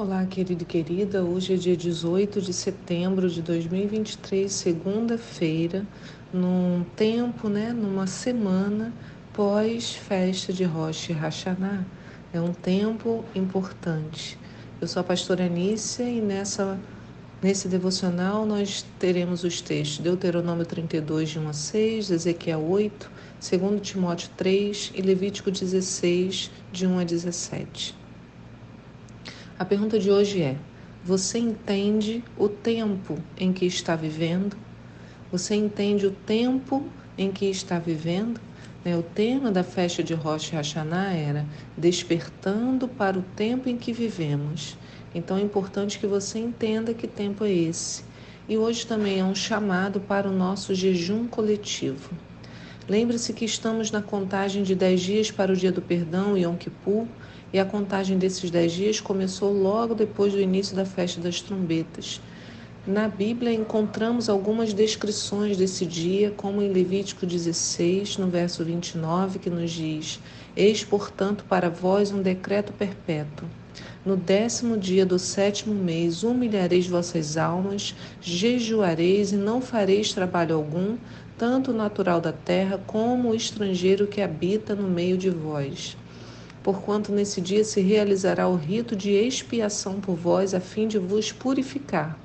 [0.00, 1.24] Olá, querido e querida.
[1.24, 5.84] Hoje é dia 18 de setembro de 2023, segunda-feira,
[6.32, 8.94] num tempo, né, numa semana
[9.32, 11.84] pós festa de Rosh Hashanah.
[12.32, 14.38] É um tempo importante.
[14.80, 16.78] Eu sou a pastora Anícia e nessa
[17.42, 23.10] nesse devocional nós teremos os textos Deuteronômio 32 de 1 a 6, Ezequiel 8,
[23.50, 28.07] 2 Timóteo 3 e Levítico 16 de 1 a 17.
[29.58, 30.56] A pergunta de hoje é:
[31.04, 34.56] você entende o tempo em que está vivendo?
[35.32, 36.86] Você entende o tempo
[37.18, 38.40] em que está vivendo?
[38.84, 41.44] Né, o tema da festa de Rosh Hashanah era
[41.76, 44.78] Despertando para o tempo em que vivemos.
[45.12, 48.04] Então é importante que você entenda que tempo é esse.
[48.48, 52.10] E hoje também é um chamado para o nosso jejum coletivo.
[52.88, 57.06] Lembre-se que estamos na contagem de 10 dias para o dia do perdão, Yom Kippur,
[57.52, 62.20] e a contagem desses dez dias começou logo depois do início da festa das trombetas.
[62.86, 69.50] Na Bíblia encontramos algumas descrições desse dia, como em Levítico 16, no verso 29, que
[69.50, 70.20] nos diz:
[70.56, 73.46] Eis, portanto, para vós um decreto perpétuo.
[74.04, 80.96] No décimo dia do sétimo mês humilhareis vossas almas, jejuareis e não fareis trabalho algum,
[81.36, 85.96] tanto o natural da terra como o estrangeiro que habita no meio de vós
[86.62, 91.32] porquanto nesse dia se realizará o rito de expiação por vós, a fim de vos
[91.32, 92.18] purificar.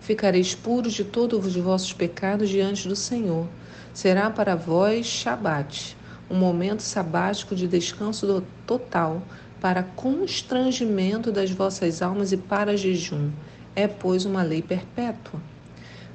[0.00, 3.46] Ficareis puros de todos os vossos pecados diante do Senhor.
[3.92, 5.96] Será para vós Shabat,
[6.30, 9.22] um momento sabático de descanso total,
[9.60, 13.30] para constrangimento das vossas almas e para jejum.
[13.74, 15.40] É, pois, uma lei perpétua.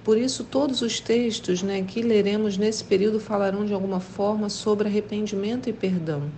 [0.04, 4.88] Por isso, todos os textos né, que leremos nesse período falarão de alguma forma sobre
[4.88, 6.30] arrependimento e perdão.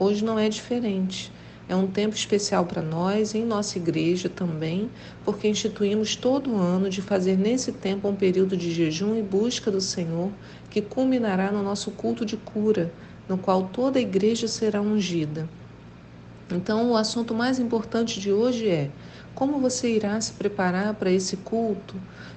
[0.00, 1.30] Hoje não é diferente.
[1.68, 4.90] É um tempo especial para nós, em nossa igreja também,
[5.26, 9.78] porque instituímos todo ano de fazer nesse tempo um período de jejum e busca do
[9.78, 10.30] Senhor,
[10.70, 12.90] que culminará no nosso culto de cura,
[13.28, 15.46] no qual toda a igreja será ungida.
[16.50, 18.90] Então, o assunto mais importante de hoje é
[19.34, 21.94] como você irá se preparar para esse culto,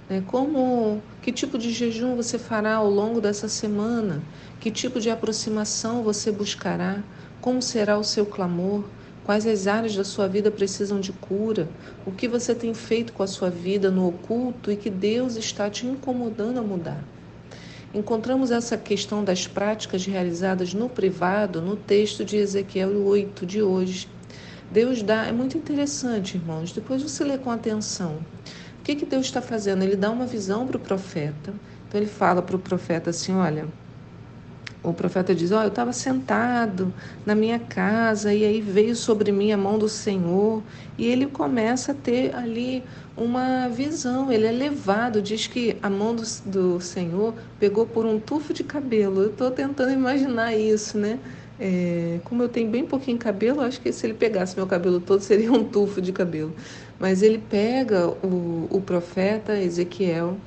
[0.09, 0.21] né?
[0.27, 4.21] como, que tipo de jejum você fará ao longo dessa semana,
[4.59, 7.01] que tipo de aproximação você buscará
[7.43, 8.85] como será o seu clamor?
[9.25, 11.67] Quais as áreas da sua vida precisam de cura?
[12.05, 15.69] O que você tem feito com a sua vida no oculto e que Deus está
[15.69, 17.03] te incomodando a mudar?
[17.93, 24.07] Encontramos essa questão das práticas realizadas no privado no texto de Ezequiel 8 de hoje.
[24.71, 28.19] Deus dá, é muito interessante, irmãos, depois você lê com atenção.
[28.79, 29.83] O que, que Deus está fazendo?
[29.83, 31.53] Ele dá uma visão para o profeta.
[31.89, 33.67] Então ele fala para o profeta assim: olha
[34.83, 36.93] o profeta diz: oh, eu estava sentado
[37.25, 40.61] na minha casa e aí veio sobre mim a mão do Senhor
[40.97, 42.83] e ele começa a ter ali
[43.15, 44.31] uma visão.
[44.31, 48.63] Ele é levado, diz que a mão do, do Senhor pegou por um tufo de
[48.63, 49.21] cabelo.
[49.23, 51.17] Eu estou tentando imaginar isso, né?
[51.59, 55.21] É, como eu tenho bem pouquinho cabelo, acho que se ele pegasse meu cabelo todo
[55.21, 56.53] seria um tufo de cabelo.
[56.99, 60.37] Mas ele pega o, o profeta Ezequiel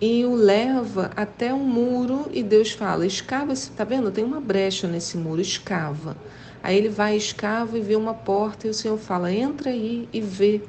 [0.00, 4.10] e o leva até um muro e Deus fala: escava, tá vendo?
[4.10, 6.16] Tem uma brecha nesse muro, escava.
[6.62, 10.20] Aí ele vai, escava e vê uma porta e o Senhor fala: entra aí e
[10.20, 10.62] vê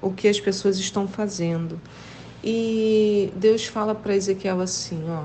[0.00, 1.80] o que as pessoas estão fazendo.
[2.44, 5.24] E Deus fala para Ezequiel assim: ó.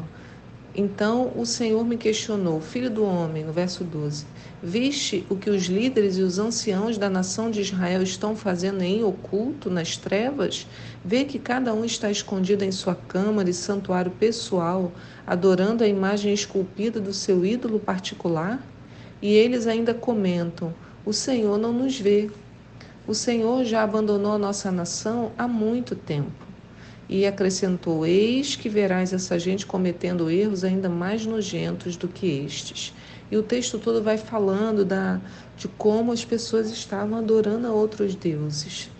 [0.73, 4.25] Então o Senhor me questionou, filho do homem, no verso 12:
[4.63, 9.03] Viste o que os líderes e os anciãos da nação de Israel estão fazendo em
[9.03, 10.67] oculto, nas trevas?
[11.03, 14.91] Vê que cada um está escondido em sua câmara e santuário pessoal,
[15.25, 18.63] adorando a imagem esculpida do seu ídolo particular?
[19.19, 22.29] E eles ainda comentam: O Senhor não nos vê.
[23.07, 26.45] O Senhor já abandonou a nossa nação há muito tempo.
[27.09, 32.93] E acrescentou: Eis que verás essa gente cometendo erros ainda mais nojentos do que estes.
[33.31, 35.21] E o texto todo vai falando da,
[35.57, 38.91] de como as pessoas estavam adorando a outros deuses.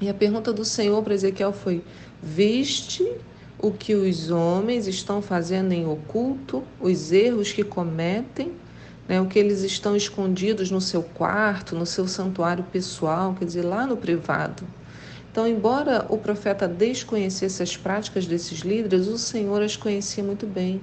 [0.00, 1.82] E a pergunta do Senhor para Ezequiel foi:
[2.22, 3.10] Viste
[3.58, 8.52] o que os homens estão fazendo em oculto, os erros que cometem,
[9.08, 13.62] né, o que eles estão escondidos no seu quarto, no seu santuário pessoal, quer dizer,
[13.62, 14.64] lá no privado.
[15.30, 20.80] Então, embora o profeta desconhecesse as práticas desses líderes, o Senhor as conhecia muito bem.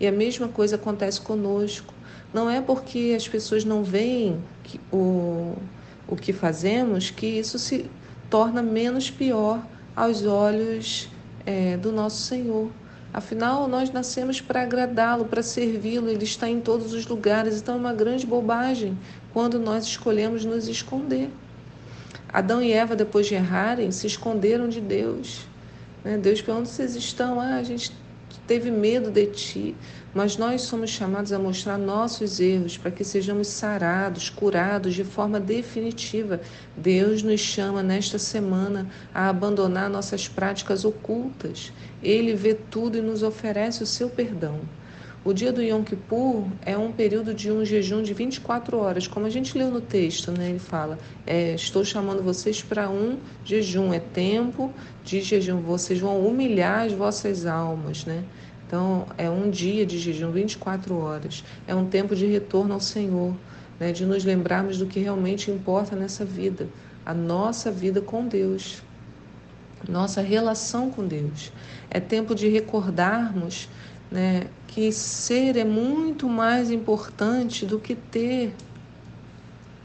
[0.00, 1.92] E a mesma coisa acontece conosco.
[2.32, 4.38] Não é porque as pessoas não veem
[4.92, 5.54] o,
[6.06, 7.90] o que fazemos que isso se
[8.28, 9.62] torna menos pior
[9.96, 11.08] aos olhos
[11.46, 12.70] é, do nosso Senhor.
[13.12, 17.58] Afinal, nós nascemos para agradá-lo, para servi-lo, ele está em todos os lugares.
[17.58, 18.98] Então, é uma grande bobagem
[19.32, 21.30] quando nós escolhemos nos esconder.
[22.30, 25.46] Adão e Eva, depois de errarem, se esconderam de Deus.
[26.04, 26.18] Né?
[26.18, 27.40] Deus pergunta onde vocês estão.
[27.40, 27.92] Ah, a gente
[28.48, 29.76] teve medo de ti.
[30.14, 35.38] Mas nós somos chamados a mostrar nossos erros para que sejamos sarados, curados de forma
[35.38, 36.40] definitiva.
[36.76, 41.72] Deus nos chama nesta semana a abandonar nossas práticas ocultas.
[42.02, 44.60] Ele vê tudo e nos oferece o seu perdão.
[45.24, 49.26] O dia do Yom Kippur é um período de um jejum de 24 horas, como
[49.26, 50.50] a gente leu no texto, né?
[50.50, 54.72] Ele fala: é, Estou chamando vocês para um jejum, é tempo
[55.04, 58.22] de jejum, vocês vão humilhar as vossas almas, né?
[58.66, 61.42] Então, é um dia de jejum, 24 horas.
[61.66, 63.34] É um tempo de retorno ao Senhor,
[63.80, 63.92] né?
[63.92, 66.68] de nos lembrarmos do que realmente importa nessa vida,
[67.04, 68.82] a nossa vida com Deus,
[69.88, 71.50] nossa relação com Deus.
[71.90, 73.70] É tempo de recordarmos
[74.10, 78.54] né, que ser é muito mais importante do que ter.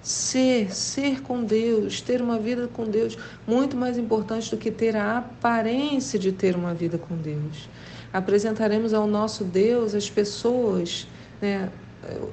[0.01, 3.17] Ser, ser com Deus, ter uma vida com Deus,
[3.47, 7.69] muito mais importante do que ter a aparência de ter uma vida com Deus
[8.13, 11.07] apresentaremos ao nosso Deus as pessoas.
[11.41, 11.69] Né?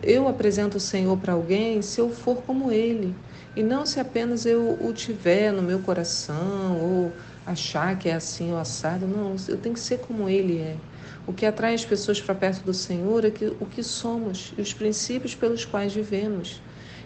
[0.02, 3.16] Eu apresento o Senhor para alguém se eu for como Ele,
[3.56, 7.12] e não se apenas eu o tiver no meu coração ou
[7.46, 9.06] achar que é assim ou assado.
[9.06, 10.76] Não, eu tenho que ser como Ele é.
[11.26, 14.60] O que atrai as pessoas para perto do Senhor é que, o que somos e
[14.60, 16.60] os princípios pelos quais vivemos.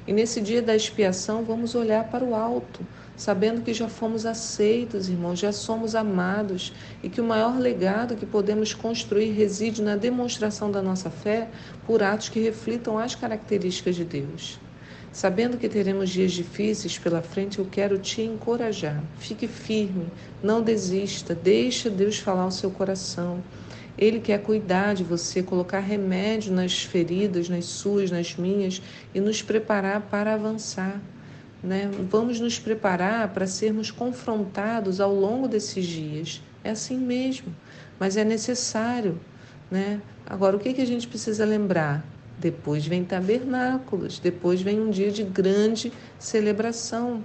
[0.06, 2.84] E nesse dia da expiação, vamos olhar para o alto
[3.16, 6.72] sabendo que já fomos aceitos, irmãos, já somos amados
[7.02, 11.48] e que o maior legado que podemos construir reside na demonstração da nossa fé
[11.86, 14.58] por atos que reflitam as características de Deus.
[15.12, 19.00] Sabendo que teremos dias difíceis pela frente, eu quero te encorajar.
[19.16, 20.08] Fique firme,
[20.42, 23.40] não desista, deixa Deus falar o seu coração.
[23.96, 28.82] Ele quer cuidar de você, colocar remédio nas feridas, nas suas, nas minhas
[29.14, 31.00] e nos preparar para avançar.
[31.62, 31.90] Né?
[32.10, 36.42] Vamos nos preparar para sermos confrontados ao longo desses dias.
[36.62, 37.54] É assim mesmo,
[37.98, 39.20] mas é necessário.
[39.70, 40.00] Né?
[40.26, 42.04] Agora, o que, que a gente precisa lembrar?
[42.38, 47.24] Depois vem tabernáculos, depois vem um dia de grande celebração.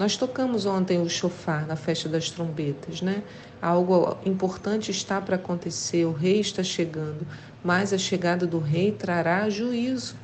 [0.00, 3.22] Nós tocamos ontem o chofar na festa das trombetas, né?
[3.60, 7.26] Algo importante está para acontecer, o rei está chegando,
[7.62, 10.16] mas a chegada do rei trará juízo.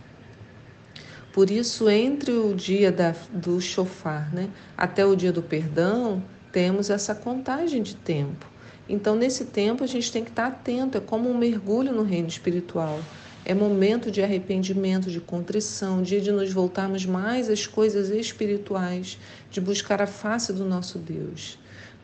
[1.30, 6.88] Por isso, entre o dia da, do chofar né, até o dia do perdão, temos
[6.88, 8.46] essa contagem de tempo.
[8.88, 12.28] Então, nesse tempo, a gente tem que estar atento, é como um mergulho no reino
[12.28, 12.98] espiritual.
[13.48, 19.20] É momento de arrependimento, de contrição, dia de nos voltarmos mais às coisas espirituais,
[19.52, 21.56] de buscar a face do nosso Deus.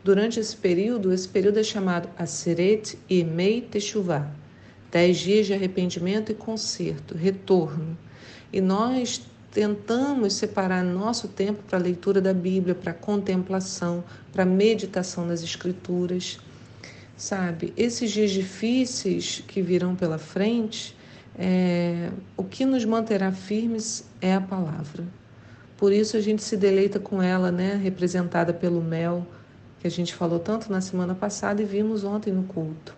[0.05, 4.31] Durante esse período, esse período é chamado Aseret e Mei Teshuvah,
[4.89, 7.97] dez dias de arrependimento e conserto, retorno.
[8.53, 14.01] E nós tentamos separar nosso tempo para a leitura da Bíblia, para a contemplação,
[14.31, 16.39] para a meditação nas Escrituras.
[17.17, 20.95] Sabe, esses dias difíceis que virão pela frente,
[21.37, 25.05] é, o que nos manterá firmes é a palavra.
[25.77, 29.25] Por isso a gente se deleita com ela, né, representada pelo mel,
[29.79, 32.95] que a gente falou tanto na semana passada e vimos ontem no culto.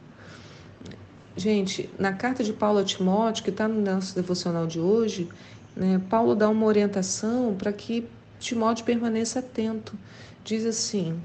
[1.35, 5.27] Gente, na carta de Paulo a Timóteo, que está no nosso devocional de hoje,
[5.75, 8.07] né, Paulo dá uma orientação para que
[8.39, 9.97] Timóteo permaneça atento.
[10.43, 11.19] Diz assim,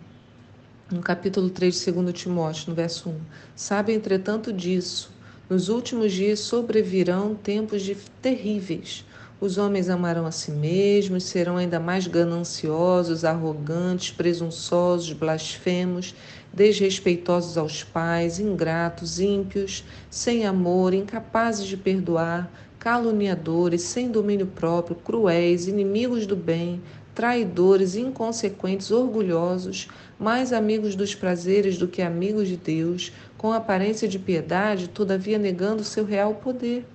[0.90, 3.20] no capítulo 3 de 2 Timóteo, no verso 1:
[3.54, 5.12] Sabe, entretanto, disso,
[5.50, 9.04] nos últimos dias sobrevirão tempos de terríveis.
[9.40, 16.14] Os homens amarão a si mesmos, serão ainda mais gananciosos, arrogantes, presunçosos, blasfemos
[16.52, 25.68] desrespeitosos aos pais, ingratos, ímpios, sem amor, incapazes de perdoar, caluniadores, sem domínio próprio, cruéis,
[25.68, 26.80] inimigos do bem,
[27.14, 29.88] traidores, inconsequentes, orgulhosos,
[30.18, 35.82] mais amigos dos prazeres do que amigos de Deus, com aparência de piedade, todavia negando
[35.82, 36.86] seu real poder.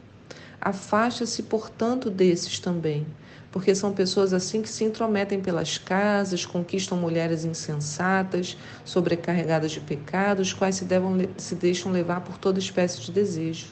[0.61, 3.03] Afasta-se, portanto, desses também
[3.51, 10.51] porque são pessoas assim que se intrometem pelas casas, conquistam mulheres insensatas, sobrecarregadas de pecados,
[10.51, 13.67] quais se, devam, se deixam levar por toda espécie de desejo.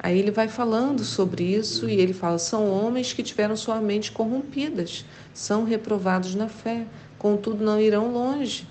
[0.00, 4.10] Aí ele vai falando sobre isso e ele fala: são homens que tiveram sua mente
[4.10, 6.84] corrompidas, são reprovados na fé,
[7.16, 8.66] contudo não irão longe.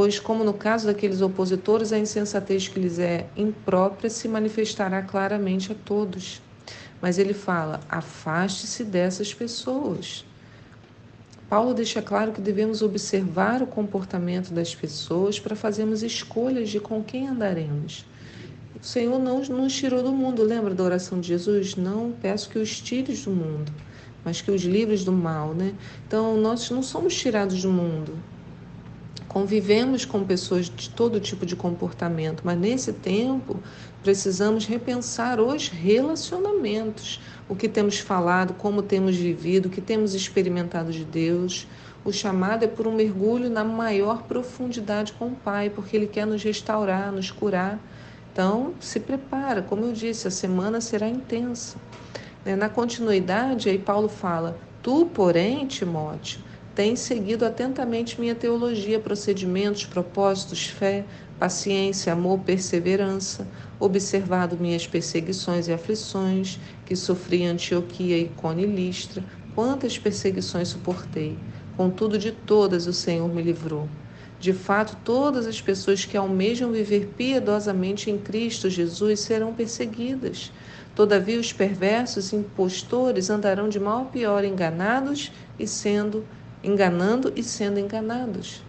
[0.00, 5.72] Pois, como no caso daqueles opositores, a insensatez que lhes é imprópria se manifestará claramente
[5.72, 6.40] a todos.
[7.02, 10.24] Mas ele fala: afaste-se dessas pessoas.
[11.50, 17.02] Paulo deixa claro que devemos observar o comportamento das pessoas para fazermos escolhas de com
[17.02, 18.06] quem andaremos.
[18.80, 21.74] O Senhor não nos tirou do mundo, lembra da oração de Jesus?
[21.74, 23.72] Não peço que os tires do mundo,
[24.24, 25.74] mas que os livres do mal, né?
[26.06, 28.16] Então, nós não somos tirados do mundo.
[29.28, 33.60] Convivemos com pessoas de todo tipo de comportamento, mas nesse tempo
[34.02, 40.90] precisamos repensar os relacionamentos, o que temos falado, como temos vivido, o que temos experimentado
[40.90, 41.66] de Deus.
[42.02, 46.26] O chamado é por um mergulho na maior profundidade com o Pai, porque Ele quer
[46.26, 47.78] nos restaurar, nos curar.
[48.32, 51.76] Então, se prepara, como eu disse, a semana será intensa.
[52.46, 56.40] Né, na continuidade, aí Paulo fala: Tu, porém, Timóteo,
[56.78, 61.04] tens seguido atentamente minha teologia, procedimentos, propósitos, fé,
[61.36, 63.48] paciência, amor, perseverança,
[63.80, 69.24] observado minhas perseguições e aflições, que sofri em Antioquia, Icônia e Listra,
[69.56, 71.36] quantas perseguições suportei.
[71.76, 73.88] Contudo, de todas o Senhor me livrou.
[74.38, 80.52] De fato, todas as pessoas que almejam viver piedosamente em Cristo Jesus serão perseguidas.
[80.94, 86.24] Todavia, os perversos impostores andarão de mal a pior, enganados e sendo
[86.62, 88.62] enganando e sendo enganados.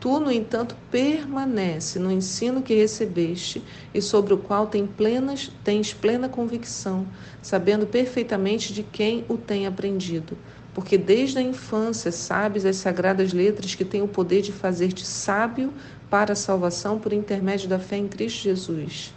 [0.00, 5.92] Tu, no entanto, permanece no ensino que recebeste e sobre o qual tem plenas, tens
[5.92, 7.06] plena convicção,
[7.42, 10.38] sabendo perfeitamente de quem o tem aprendido.
[10.72, 15.70] Porque desde a infância sabes as sagradas letras que têm o poder de fazer-te sábio
[16.08, 19.12] para a salvação por intermédio da fé em Cristo Jesus.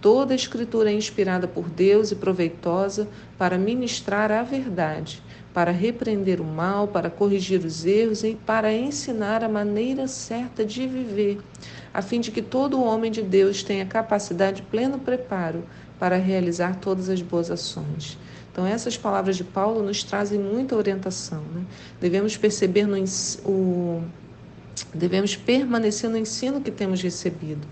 [0.00, 5.20] Toda a Escritura é inspirada por Deus e proveitosa para ministrar a verdade
[5.52, 10.86] para repreender o mal, para corrigir os erros e para ensinar a maneira certa de
[10.86, 11.38] viver,
[11.92, 15.64] a fim de que todo homem de Deus tenha capacidade, pleno preparo
[15.98, 18.16] para realizar todas as boas ações.
[18.52, 21.42] Então, essas palavras de Paulo nos trazem muita orientação.
[21.54, 21.62] Né?
[22.00, 22.96] Devemos perceber no
[23.44, 24.02] o,
[24.94, 27.66] devemos permanecer no ensino que temos recebido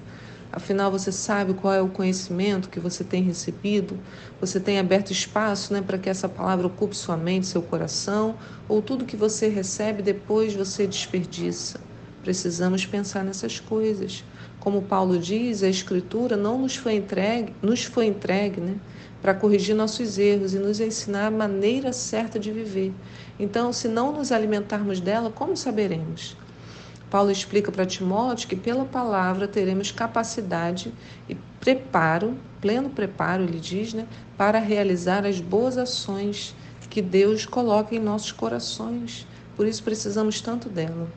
[0.59, 3.97] Afinal, você sabe qual é o conhecimento que você tem recebido?
[4.41, 8.35] Você tem aberto espaço né, para que essa palavra ocupe sua mente, seu coração?
[8.69, 11.79] Ou tudo que você recebe depois você desperdiça?
[12.25, 14.25] Precisamos pensar nessas coisas.
[14.59, 18.79] Como Paulo diz, a Escritura não nos foi entregue, nos foi entregue né,
[19.23, 22.93] para corrigir nossos erros e nos ensinar a maneira certa de viver.
[23.39, 26.37] Então, se não nos alimentarmos dela, como saberemos?
[27.11, 30.93] Paulo explica para Timóteo que pela palavra teremos capacidade
[31.29, 36.55] e preparo, pleno preparo, ele diz, né, para realizar as boas ações
[36.89, 39.27] que Deus coloca em nossos corações.
[39.57, 41.09] Por isso precisamos tanto dela.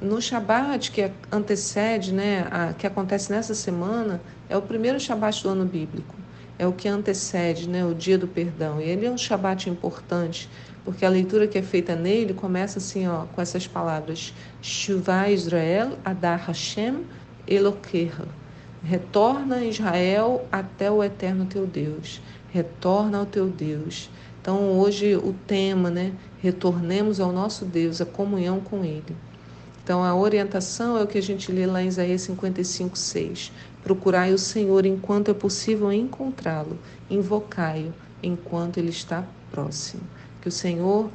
[0.00, 5.50] No Shabat que antecede, né, a, que acontece nessa semana, é o primeiro Shabat do
[5.50, 6.14] ano bíblico.
[6.58, 8.80] É o que antecede, né, o dia do perdão.
[8.80, 10.48] E ele é um Shabat importante
[10.84, 14.32] porque a leitura que é feita nele começa assim, ó, com essas palavras:
[14.62, 17.04] Shuvah Israel Adar Hashem
[17.46, 18.26] Elokeha.
[18.82, 22.20] Retorna Israel até o eterno teu Deus.
[22.50, 24.08] Retorna ao teu Deus.
[24.40, 26.12] Então hoje o tema, né?
[26.40, 29.14] Retornemos ao nosso Deus, a comunhão com Ele.
[29.84, 33.52] Então a orientação é o que a gente lê lá em Isaías 55, 6.
[33.82, 36.78] Procurai o Senhor enquanto é possível encontrá-lo,
[37.10, 40.02] invocai-o enquanto ele está próximo.
[40.40, 41.10] Que o Senhor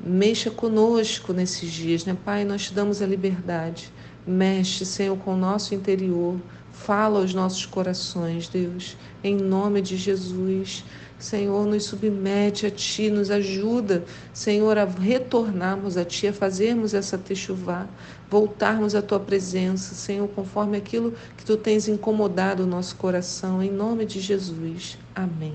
[0.00, 2.16] mexa conosco nesses dias, né?
[2.24, 3.90] Pai, nós te damos a liberdade.
[4.26, 6.36] Mexe, Senhor, com o nosso interior.
[6.72, 10.84] Fala aos nossos corações, Deus, em nome de Jesus.
[11.18, 14.04] Senhor, nos submete a Ti, nos ajuda,
[14.34, 17.86] Senhor, a retornarmos a Ti, a fazermos essa techuvá,
[18.30, 23.70] voltarmos à Tua presença, Senhor, conforme aquilo que Tu tens incomodado o nosso coração, em
[23.70, 24.98] nome de Jesus.
[25.14, 25.54] Amém.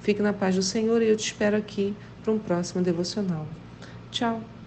[0.00, 3.46] Fique na paz do Senhor e eu te espero aqui para um próximo devocional.
[4.10, 4.57] Tchau!